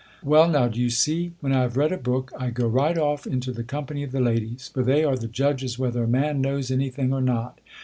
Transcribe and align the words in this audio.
•Well 0.23 0.49
now, 0.49 0.67
do 0.67 0.79
you 0.79 0.89
see, 0.89 1.33
when 1.41 1.53
I 1.53 1.61
have 1.61 1.77
read 1.77 1.91
a 1.91 1.97
book, 1.99 2.31
I 2.35 2.49
go 2.49 2.67
right 2.67 2.97
off 2.97 3.27
into 3.27 3.51
the 3.51 3.63
company 3.63 4.01
of 4.01 4.11
the 4.11 4.19
ladies; 4.19 4.67
for 4.73 4.81
they 4.81 5.03
are 5.03 5.13
fhe 5.13 5.29
judges 5.31 5.77
whether 5.77 6.05
a 6.05 6.07
man 6.07 6.41
knows 6.41 6.71
any 6.71 6.89
thing 6.89 7.13
or 7.13 7.21
not. 7.21 7.59